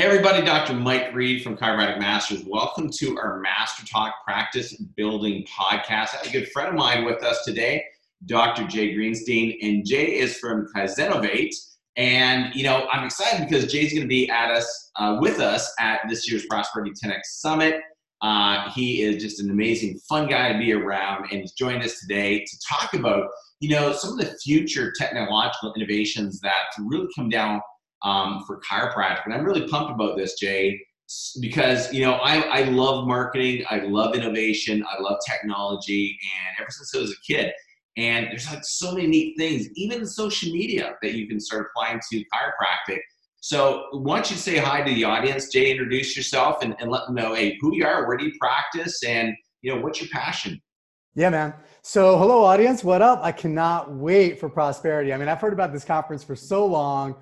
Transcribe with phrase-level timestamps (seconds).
[0.00, 0.72] Hey everybody, Dr.
[0.72, 2.42] Mike Reed from Chiropractic Masters.
[2.46, 6.14] Welcome to our Master Talk Practice Building Podcast.
[6.14, 7.84] I have a good friend of mine with us today,
[8.24, 8.66] Dr.
[8.66, 11.54] Jay Greenstein, and Jay is from Kaizenovate.
[11.98, 15.70] And you know, I'm excited because Jay's going to be at us uh, with us
[15.78, 17.82] at this year's Prosperity 10x Summit.
[18.22, 22.00] Uh, he is just an amazing, fun guy to be around, and he's joined us
[22.00, 23.26] today to talk about
[23.60, 27.60] you know some of the future technological innovations that really come down
[28.02, 29.24] um, for chiropractic.
[29.24, 30.80] And I'm really pumped about this, Jay,
[31.40, 36.70] because you know I, I love marketing, I love innovation, I love technology, and ever
[36.70, 37.52] since I was a kid.
[37.96, 42.00] And there's like so many neat things, even social media that you can start applying
[42.10, 43.00] to chiropractic.
[43.40, 45.70] So why don't you say hi to the audience, Jay?
[45.70, 49.02] Introduce yourself and, and let them know, hey, who you are, where do you practice,
[49.02, 50.60] and you know what's your passion.
[51.14, 51.54] Yeah, man.
[51.82, 52.84] So, hello, audience.
[52.84, 53.20] What up?
[53.22, 55.12] I cannot wait for prosperity.
[55.12, 57.16] I mean, I've heard about this conference for so long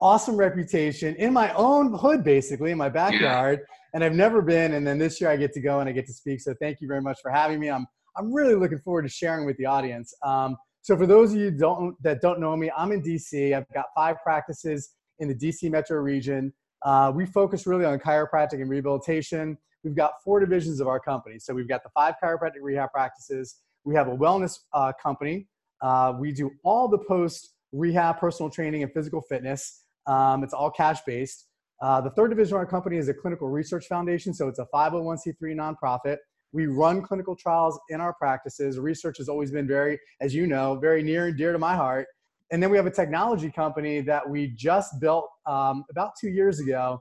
[0.00, 3.60] awesome reputation in my own hood, basically in my backyard.
[3.60, 3.76] Yeah.
[3.94, 4.74] And I've never been.
[4.74, 6.40] And then this year I get to go and I get to speak.
[6.40, 7.70] So thank you very much for having me.
[7.70, 10.12] I'm I'm really looking forward to sharing with the audience.
[10.24, 13.54] Um, so for those of you don't that don't know me, I'm in DC.
[13.54, 16.52] I've got five practices in the DC metro region.
[16.82, 19.58] Uh, we focus really on chiropractic and rehabilitation.
[19.84, 21.38] We've got four divisions of our company.
[21.38, 23.56] So we've got the five chiropractic rehab practices.
[23.84, 25.46] We have a wellness uh, company.
[25.82, 29.84] Uh, we do all the post rehab, personal training, and physical fitness.
[30.06, 31.46] Um, it's all cash based.
[31.80, 34.66] Uh, the third division of our company is a clinical research foundation, so it's a
[34.74, 36.18] 501c3 nonprofit.
[36.52, 38.78] We run clinical trials in our practices.
[38.78, 42.06] Research has always been very, as you know, very near and dear to my heart.
[42.50, 46.58] And then we have a technology company that we just built um, about two years
[46.58, 47.00] ago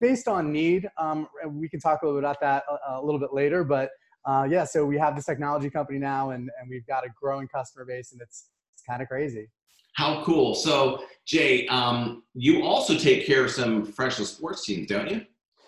[0.00, 0.88] based on need.
[0.98, 3.90] Um, we can talk a little bit about that a, a little bit later, but
[4.24, 7.46] uh, yeah, so we have this technology company now and, and we've got a growing
[7.48, 9.48] customer base and it's, it's kind of crazy.
[9.98, 10.54] How cool.
[10.54, 15.22] So, Jay, um, you also take care of some professional sports teams, don't you?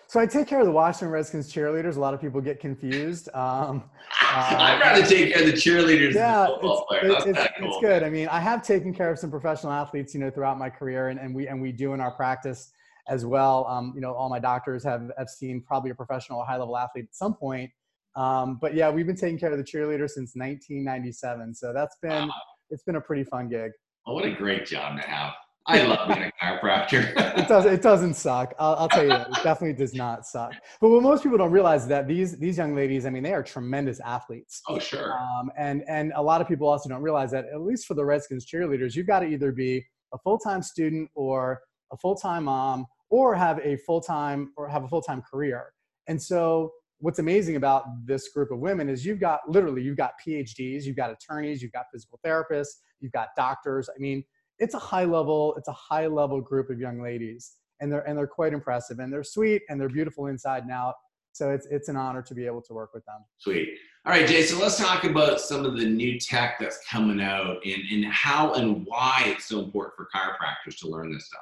[0.07, 1.97] So I take care of the Washington Redskins cheerleaders.
[1.97, 3.27] A lot of people get confused.
[3.33, 3.83] Um,
[4.23, 6.13] uh, I'd rather take care of the cheerleaders.
[6.13, 7.67] Yeah, it's, it's, it's, cool.
[7.67, 8.03] it's, good.
[8.03, 11.09] I mean, I have taken care of some professional athletes, you know, throughout my career,
[11.09, 12.71] and, and we and we do in our practice
[13.09, 13.67] as well.
[13.67, 17.07] Um, you know, all my doctors have have seen probably a professional high level athlete
[17.09, 17.69] at some point.
[18.15, 21.53] Um, but yeah, we've been taking care of the cheerleaders since 1997.
[21.53, 22.33] So that's been wow.
[22.69, 23.71] it's been a pretty fun gig.
[24.05, 25.33] Oh, what a great job to have.
[25.67, 27.13] I love being a chiropractor.
[27.37, 27.65] it does.
[27.65, 28.53] It doesn't suck.
[28.59, 29.27] I'll, I'll, tell you that.
[29.29, 30.53] It definitely does not suck.
[30.79, 33.33] But what most people don't realize is that these these young ladies, I mean, they
[33.33, 34.61] are tremendous athletes.
[34.67, 35.13] Oh, sure.
[35.13, 38.03] Um, and and a lot of people also don't realize that at least for the
[38.03, 42.45] Redskins cheerleaders, you've got to either be a full time student or a full time
[42.45, 45.71] mom or have a full time or have a full time career.
[46.07, 50.13] And so what's amazing about this group of women is you've got literally you've got
[50.25, 53.89] phds you've got attorneys you've got physical therapists you've got doctors.
[53.93, 54.23] I mean
[54.59, 58.17] it's a high level it's a high level group of young ladies and they're and
[58.17, 60.95] they're quite impressive and they're sweet and they're beautiful inside and out.
[61.33, 63.25] So it's it's an honor to be able to work with them.
[63.39, 63.69] Sweet.
[64.05, 67.83] All right jason let's talk about some of the new tech that's coming out and,
[67.91, 71.41] and how and why it's so important for chiropractors to learn this stuff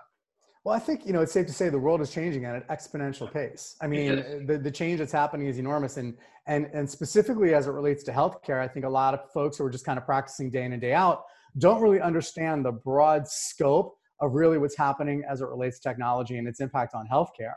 [0.69, 2.61] well, I think you know it's safe to say the world is changing at an
[2.69, 3.75] exponential pace.
[3.81, 6.15] I mean, the, the change that's happening is enormous, and
[6.45, 9.65] and and specifically as it relates to healthcare, I think a lot of folks who
[9.65, 11.23] are just kind of practicing day in and day out
[11.57, 16.37] don't really understand the broad scope of really what's happening as it relates to technology
[16.37, 17.55] and its impact on healthcare.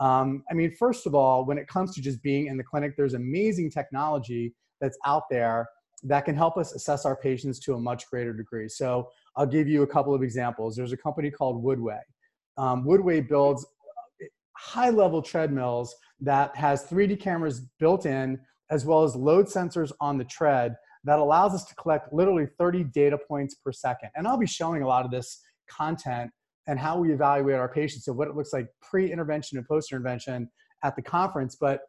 [0.00, 2.96] Um, I mean, first of all, when it comes to just being in the clinic,
[2.96, 5.68] there's amazing technology that's out there
[6.02, 8.68] that can help us assess our patients to a much greater degree.
[8.68, 10.74] So I'll give you a couple of examples.
[10.74, 12.00] There's a company called Woodway
[12.58, 13.66] um, Woodway builds
[14.56, 18.38] high level treadmills that has 3D cameras built in,
[18.70, 20.74] as well as load sensors on the tread
[21.04, 24.10] that allows us to collect literally 30 data points per second.
[24.16, 26.30] And I'll be showing a lot of this content
[26.66, 30.50] and how we evaluate our patients and what it looks like pre-intervention and post-intervention
[30.82, 31.56] at the conference.
[31.58, 31.82] But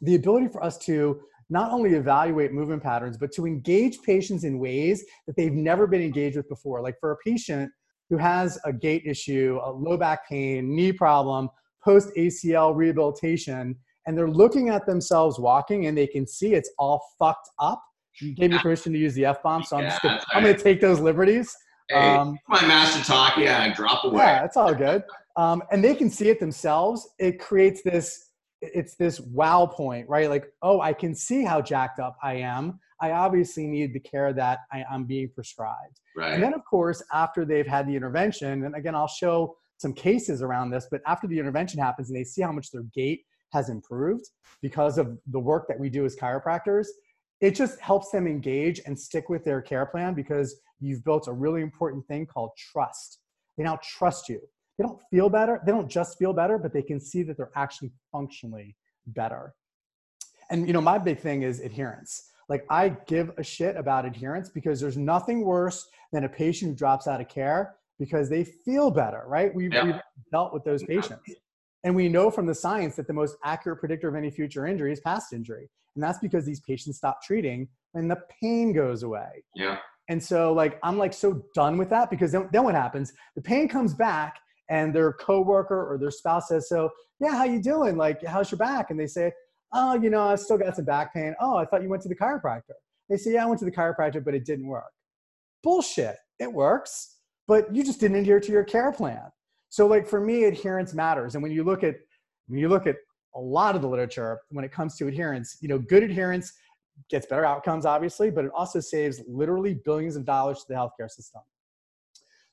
[0.00, 1.20] the ability for us to
[1.50, 6.02] not only evaluate movement patterns, but to engage patients in ways that they've never been
[6.02, 6.82] engaged with before.
[6.82, 7.70] Like for a patient
[8.10, 11.48] who has a gait issue, a low back pain, knee problem,
[11.84, 13.76] post ACL rehabilitation,
[14.06, 17.82] and they're looking at themselves walking and they can see it's all fucked up.
[18.20, 20.58] You gave me permission to use the F bomb, so I'm just gonna, I'm gonna
[20.58, 21.54] take those liberties.
[21.88, 24.22] Hey, um, my master talk, yeah, drop away.
[24.22, 25.04] Yeah, it's all good.
[25.36, 27.08] Um, and they can see it themselves.
[27.18, 28.30] It creates this,
[28.60, 30.28] it's this wow point, right?
[30.28, 32.80] Like, oh, I can see how jacked up I am.
[33.00, 36.00] I obviously need the care that I, am being prescribed.
[36.16, 36.34] Right.
[36.34, 40.42] And then, of course, after they've had the intervention, and again, I'll show some cases
[40.42, 43.68] around this, but after the intervention happens and they see how much their gait has
[43.68, 44.28] improved
[44.60, 46.88] because of the work that we do as chiropractors,
[47.40, 51.32] it just helps them engage and stick with their care plan because you've built a
[51.32, 53.20] really important thing called trust.
[53.56, 54.40] They now trust you.
[54.76, 55.60] they don't feel better.
[55.64, 59.54] They don't just feel better, but they can see that they're actually functionally better.
[60.50, 62.30] And you know, my big thing is adherence.
[62.48, 66.76] Like I give a shit about adherence because there's nothing worse than a patient who
[66.76, 69.54] drops out of care because they feel better, right?
[69.54, 69.84] We've, yeah.
[69.84, 70.00] we've
[70.32, 71.34] dealt with those patients.
[71.84, 74.92] And we know from the science that the most accurate predictor of any future injury
[74.92, 75.68] is past injury.
[75.94, 79.44] And that's because these patients stop treating and the pain goes away.
[79.54, 79.78] Yeah.
[80.08, 83.12] And so like I'm like so done with that because then, then what happens?
[83.36, 84.38] The pain comes back
[84.70, 86.90] and their coworker or their spouse says, So,
[87.20, 87.96] yeah, how you doing?
[87.96, 88.90] Like, how's your back?
[88.90, 89.32] And they say,
[89.72, 91.34] Oh, you know, I still got some back pain.
[91.40, 92.74] Oh, I thought you went to the chiropractor.
[93.08, 94.90] They say, Yeah, I went to the chiropractor, but it didn't work.
[95.62, 96.16] Bullshit.
[96.38, 97.16] It works,
[97.46, 99.22] but you just didn't adhere to your care plan.
[99.70, 101.34] So, like for me, adherence matters.
[101.34, 101.96] And when you look at
[102.46, 102.96] when you look at
[103.34, 106.52] a lot of the literature when it comes to adherence, you know, good adherence
[107.10, 111.10] gets better outcomes, obviously, but it also saves literally billions of dollars to the healthcare
[111.10, 111.42] system.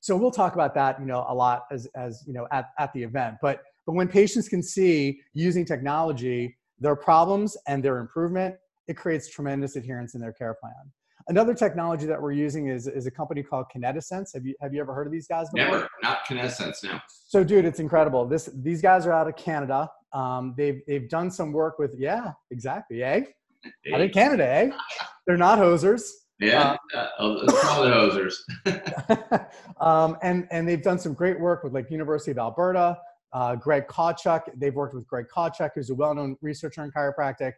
[0.02, 2.94] So we'll talk about that, you know, a lot as, as you know, at, at
[2.94, 3.38] the event.
[3.42, 8.56] But, but when patients can see using technology, their problems and their improvement,
[8.88, 10.74] it creates tremendous adherence in their care plan.
[11.28, 14.34] Another technology that we're using is, is a company called Kinetisense.
[14.36, 15.48] Have you, have you ever heard of these guys?
[15.54, 15.72] Before?
[15.72, 17.00] Never, not Kinetisense, no.
[17.10, 18.28] So dude, it's incredible.
[18.28, 19.90] This, these guys are out of Canada.
[20.14, 23.24] Um, they've, they've done some work with, yeah, exactly, eh?
[23.92, 24.70] Out in Canada, eh?
[25.26, 26.04] They're not hosers.
[26.40, 28.36] Yeah, uh, uh, probably hosers.
[29.80, 32.98] um, and and they've done some great work with like University of Alberta,
[33.36, 34.44] uh, Greg Kawchuk.
[34.56, 37.52] They've worked with Greg Kawchuk, who's a well-known researcher in chiropractic.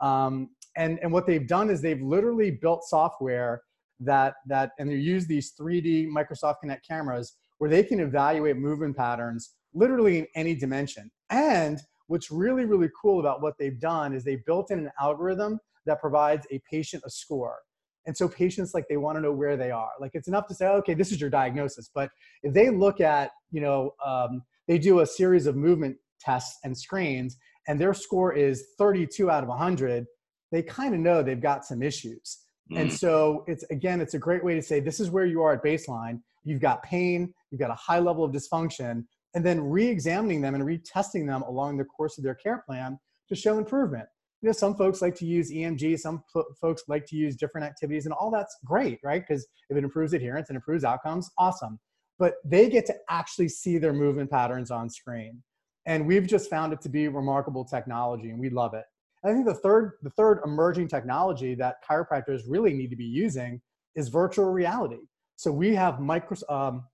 [0.00, 3.62] Um, and and what they've done is they've literally built software
[4.00, 8.96] that that and they use these 3D Microsoft Kinect cameras where they can evaluate movement
[8.96, 11.10] patterns literally in any dimension.
[11.30, 15.58] And what's really really cool about what they've done is they built in an algorithm
[15.86, 17.58] that provides a patient a score.
[18.06, 19.90] And so patients like they want to know where they are.
[20.00, 21.90] Like it's enough to say, okay, this is your diagnosis.
[21.94, 22.10] But
[22.42, 26.76] if they look at, you know, um, they do a series of movement tests and
[26.76, 27.36] screens,
[27.68, 30.06] and their score is 32 out of 100,
[30.52, 32.38] they kind of know they've got some issues.
[32.72, 32.82] Mm.
[32.82, 35.54] And so it's again, it's a great way to say this is where you are
[35.54, 36.20] at baseline.
[36.44, 40.64] You've got pain, you've got a high level of dysfunction, and then re-examining them and
[40.64, 44.06] retesting them along the course of their care plan to show improvement
[44.44, 46.22] you know, some folks like to use EMG, some
[46.60, 49.22] folks like to use different activities, and all that's great, right?
[49.26, 51.80] Because if it improves adherence and improves outcomes, awesome.
[52.18, 55.42] But they get to actually see their movement patterns on screen.
[55.86, 58.84] And we've just found it to be remarkable technology, and we love it.
[59.22, 63.04] And I think the third, the third emerging technology that chiropractors really need to be
[63.04, 63.60] using
[63.94, 65.00] is virtual reality.
[65.36, 66.84] So we have Microsoft, um,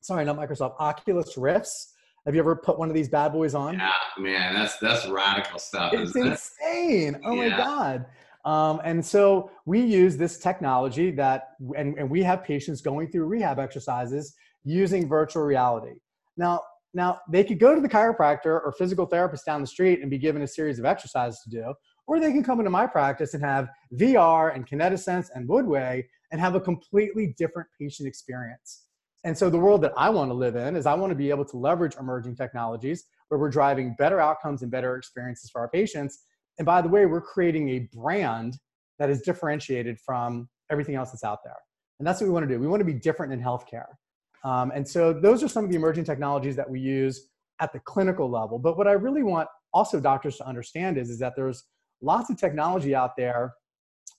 [0.00, 1.94] sorry, not Microsoft, Oculus Rifts
[2.28, 3.78] have you ever put one of these bad boys on?
[3.78, 5.94] Yeah, man, that's that's radical stuff.
[5.94, 7.14] It's insane.
[7.14, 7.20] It?
[7.24, 7.48] Oh yeah.
[7.48, 8.06] my god.
[8.44, 13.24] Um, and so we use this technology that, and, and we have patients going through
[13.24, 14.34] rehab exercises
[14.64, 15.98] using virtual reality.
[16.36, 16.62] Now,
[16.94, 20.18] now they could go to the chiropractor or physical therapist down the street and be
[20.18, 21.74] given a series of exercises to do,
[22.06, 26.40] or they can come into my practice and have VR and Kinetisense and Woodway and
[26.40, 28.84] have a completely different patient experience.
[29.24, 31.30] And so the world that I want to live in is I want to be
[31.30, 35.68] able to leverage emerging technologies where we're driving better outcomes and better experiences for our
[35.68, 36.24] patients.
[36.58, 38.58] And by the way, we're creating a brand
[38.98, 41.56] that is differentiated from everything else that's out there.
[41.98, 42.60] And that's what we want to do.
[42.60, 43.86] We want to be different in healthcare.
[44.44, 47.28] Um, and so those are some of the emerging technologies that we use
[47.60, 48.58] at the clinical level.
[48.58, 51.64] But what I really want also doctors to understand is, is that there's
[52.00, 53.54] lots of technology out there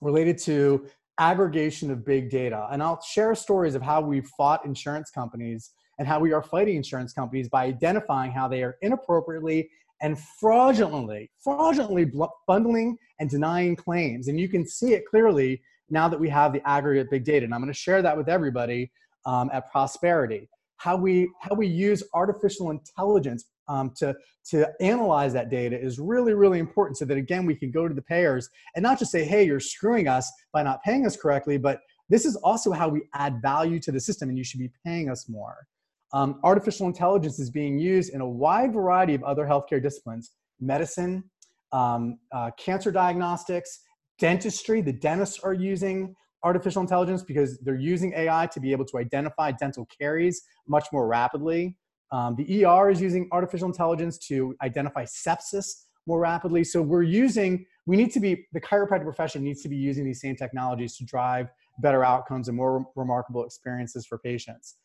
[0.01, 0.85] related to
[1.19, 2.67] aggregation of big data.
[2.71, 6.77] And I'll share stories of how we've fought insurance companies and how we are fighting
[6.77, 9.69] insurance companies by identifying how they are inappropriately
[10.01, 12.09] and fraudulently, fraudulently
[12.47, 14.29] bundling and denying claims.
[14.29, 17.43] And you can see it clearly now that we have the aggregate big data.
[17.43, 18.91] And I'm going to share that with everybody
[19.25, 20.49] um, at Prosperity.
[20.77, 24.15] How we how we use artificial intelligence um, to,
[24.49, 27.93] to analyze that data is really, really important so that again, we can go to
[27.93, 31.57] the payers and not just say, hey, you're screwing us by not paying us correctly,
[31.57, 34.71] but this is also how we add value to the system and you should be
[34.83, 35.67] paying us more.
[36.11, 41.23] Um, artificial intelligence is being used in a wide variety of other healthcare disciplines medicine,
[41.71, 43.79] um, uh, cancer diagnostics,
[44.17, 44.81] dentistry.
[44.81, 49.51] The dentists are using artificial intelligence because they're using AI to be able to identify
[49.51, 51.75] dental caries much more rapidly.
[52.11, 56.63] Um, the ER is using artificial intelligence to identify sepsis more rapidly.
[56.63, 60.21] So we're using, we need to be, the chiropractic profession needs to be using these
[60.21, 61.49] same technologies to drive
[61.81, 64.75] better outcomes and more remarkable experiences for patients.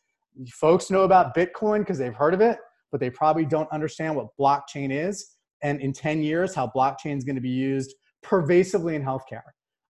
[0.51, 2.59] Folks know about Bitcoin because they've heard of it,
[2.91, 5.35] but they probably don't understand what blockchain is.
[5.63, 9.41] And in 10 years, how blockchain is going to be used pervasively in healthcare.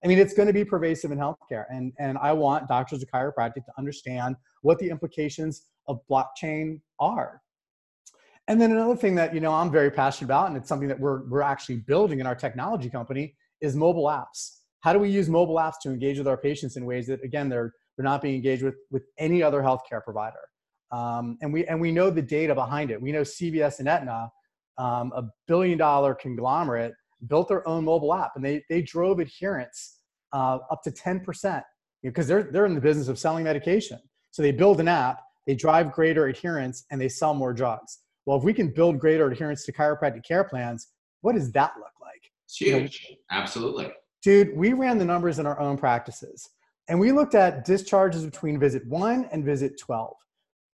[0.04, 1.66] I mean, it's going to be pervasive in healthcare.
[1.70, 7.42] And, and I want doctors of chiropractic to understand what the implications of blockchain are.
[8.48, 11.00] And then another thing that you know I'm very passionate about, and it's something that
[11.00, 14.60] we're we're actually building in our technology company, is mobile apps.
[14.82, 17.50] How do we use mobile apps to engage with our patients in ways that again
[17.50, 20.38] they're they're not being engaged with with any other healthcare provider?
[20.92, 23.02] Um, and we and we know the data behind it.
[23.02, 24.30] We know CVS and Aetna,
[24.78, 26.94] um, a billion dollar conglomerate,
[27.28, 30.00] built their own mobile app, and they they drove adherence
[30.34, 31.64] uh, up to ten percent
[32.04, 34.00] because they're they're in the business of selling medication.
[34.32, 38.00] So they build an app, they drive greater adherence, and they sell more drugs.
[38.26, 40.88] Well, if we can build greater adherence to chiropractic care plans,
[41.22, 42.22] what does that look like?
[42.46, 43.06] It's huge.
[43.10, 43.92] You know, Absolutely.
[44.24, 46.50] Dude, we ran the numbers in our own practices
[46.88, 50.16] and we looked at discharges between visit one and visit 12.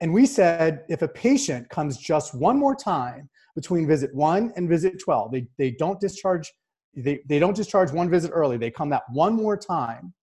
[0.01, 4.69] And we said if a patient comes just one more time between visit one and
[4.69, 6.53] visit 12, they, they don't discharge,
[6.95, 10.15] they, they don't discharge one visit early, they come that one more time,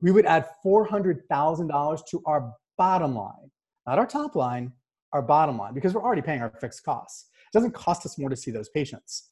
[0.00, 3.50] we would add $400,000 to our bottom line,
[3.86, 4.72] not our top line,
[5.12, 7.28] our bottom line, because we're already paying our fixed costs.
[7.52, 9.30] It doesn't cost us more to see those patients.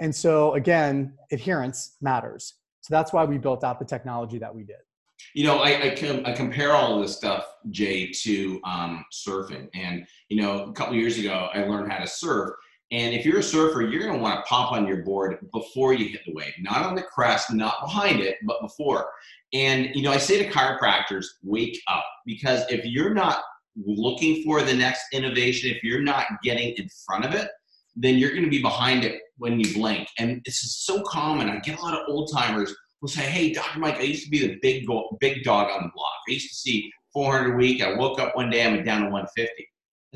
[0.00, 2.54] And so, again, adherence matters.
[2.82, 4.76] So that's why we built out the technology that we did.
[5.34, 9.68] You know, I, I, com- I compare all this stuff, Jay, to um, surfing.
[9.74, 12.50] And, you know, a couple years ago, I learned how to surf.
[12.92, 15.92] And if you're a surfer, you're going to want to pop on your board before
[15.92, 19.08] you hit the wave, not on the crest, not behind it, but before.
[19.52, 23.42] And, you know, I say to chiropractors, wake up because if you're not
[23.84, 27.48] looking for the next innovation, if you're not getting in front of it,
[27.96, 30.08] then you're going to be behind it when you blink.
[30.18, 31.48] And this is so common.
[31.48, 33.78] I get a lot of old timers who say, "Hey, Dr.
[33.78, 34.86] Mike, I used to be the big
[35.20, 36.12] big dog on the block.
[36.28, 37.82] I used to see 400 a week.
[37.82, 39.66] I woke up one day, I'm down to 150."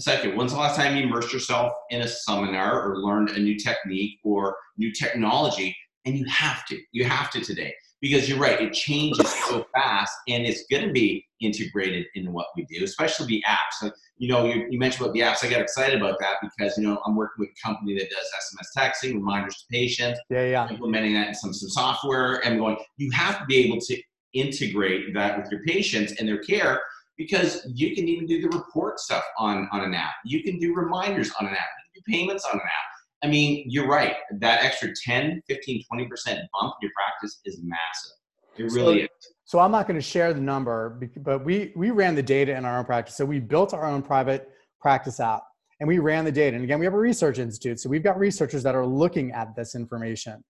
[0.06, 3.58] Like, when's the last time you immersed yourself in a seminar or learned a new
[3.58, 5.76] technique or new technology?
[6.06, 6.78] And you have to.
[6.92, 10.92] You have to today because you're right, it changes so fast and it's going to
[10.92, 13.72] be integrated in what we do, especially the apps.
[13.80, 15.44] So, you know, you, you, mentioned about the apps.
[15.44, 18.26] I got excited about that because, you know, I'm working with a company that does
[18.40, 20.68] SMS texting, reminders to patients, yeah, yeah.
[20.68, 24.02] implementing that in some, some software and going, you have to be able to
[24.32, 26.80] integrate that with your patients and their care
[27.20, 30.14] because you can even do the report stuff on, on an app.
[30.24, 31.68] You can do reminders on an app.
[31.94, 32.90] You can do payments on an app
[33.22, 34.16] I mean, you're right.
[34.38, 36.40] That extra 10, 15, 20% bump in
[36.80, 38.16] your practice is massive.
[38.56, 39.08] It really so, is.
[39.44, 42.64] So I'm not going to share the number, but we, we ran the data in
[42.64, 43.16] our own practice.
[43.16, 44.48] So we built our own private
[44.80, 45.42] practice app
[45.80, 46.54] and we ran the data.
[46.54, 47.80] And again, we have a research institute.
[47.80, 50.42] So we've got researchers that are looking at this information.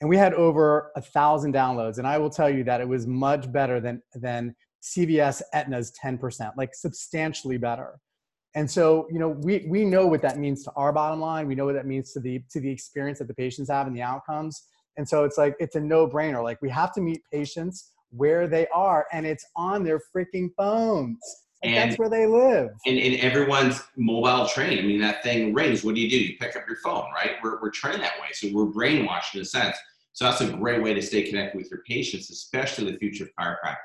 [0.00, 1.98] And we had over a thousand downloads.
[1.98, 6.52] And I will tell you that it was much better than, than CVS Aetna's 10%,
[6.56, 8.00] like substantially better.
[8.54, 11.46] And so you know we we know what that means to our bottom line.
[11.46, 13.96] We know what that means to the to the experience that the patients have and
[13.96, 14.64] the outcomes.
[14.96, 18.48] And so it's like it's a no brainer like we have to meet patients where
[18.48, 21.20] they are and it's on their freaking phones.
[21.62, 22.70] Like and that's where they live.
[22.86, 24.80] and, and everyone's mobile trained.
[24.80, 25.84] I mean that thing rings.
[25.84, 26.18] What do you do?
[26.18, 27.32] You pick up your phone right?
[27.42, 28.28] We're, we're trained that way.
[28.32, 29.76] So we're brainwashed in a sense.
[30.12, 33.30] So that's a great way to stay connected with your patients especially the future of
[33.38, 33.76] chiropractic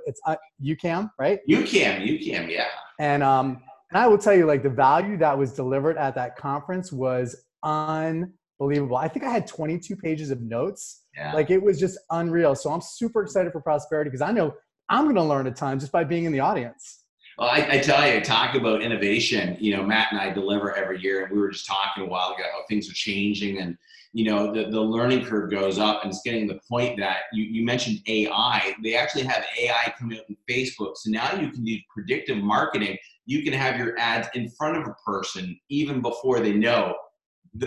[0.06, 1.38] It's uh, UCAM, right?
[1.48, 2.66] UCAM, UCAM, yeah.
[2.98, 6.36] And um, and I will tell you, like the value that was delivered at that
[6.36, 8.96] conference was unbelievable.
[8.96, 11.04] I think I had 22 pages of notes.
[11.16, 11.32] Yeah.
[11.32, 12.56] Like it was just unreal.
[12.56, 14.54] So I'm super excited for prosperity because I know
[14.88, 17.03] I'm going to learn a ton just by being in the audience.
[17.38, 19.56] Well, I, I, tell you, I talk about innovation.
[19.58, 22.28] You know, Matt and I deliver every year, and we were just talking a while
[22.28, 23.76] ago how things are changing, and
[24.12, 27.42] you know, the, the learning curve goes up, and it's getting the point that you,
[27.42, 28.74] you mentioned AI.
[28.84, 32.96] They actually have AI coming out in Facebook, so now you can do predictive marketing.
[33.26, 36.94] You can have your ads in front of a person even before they know